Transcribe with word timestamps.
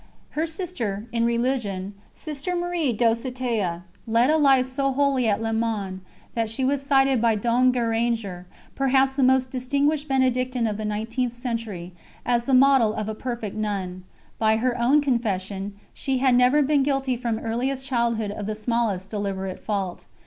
Her 0.31 0.47
sister 0.47 1.05
in 1.11 1.25
religion, 1.25 1.93
Sister 2.15 2.55
Marie 2.55 2.91
Dosithea 2.91 3.83
led 4.07 4.31
a 4.31 4.37
life 4.37 4.65
so 4.65 4.91
holy 4.91 5.27
at 5.27 5.43
Le 5.43 5.53
Mans 5.53 6.01
that 6.33 6.49
she 6.49 6.65
was 6.65 6.81
cited 6.81 7.21
by 7.21 7.35
Dom 7.35 7.71
Guéranger, 7.71 8.45
perhaps 8.73 9.13
the 9.13 9.21
most 9.21 9.51
distinguished 9.51 10.07
Benedictine 10.07 10.65
of 10.65 10.77
the 10.77 10.85
nineteenth 10.85 11.33
century, 11.33 11.93
as 12.25 12.45
the 12.45 12.53
model 12.55 12.95
of 12.95 13.07
a 13.09 13.13
perfect 13.13 13.55
nun. 13.55 14.03
By 14.39 14.57
her 14.57 14.75
own 14.81 15.01
confession, 15.01 15.73
she 15.93 16.17
had 16.17 16.33
never 16.33 16.63
been 16.63 16.81
guilty 16.81 17.15
from 17.15 17.37
earliest 17.37 17.85
childhood 17.85 18.31
of 18.31 18.47
the 18.47 18.55
smallest 18.55 19.11
deliberate 19.11 19.59
fault. 19.63 20.07